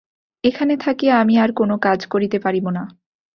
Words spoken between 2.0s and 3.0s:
করিতে পারিব না।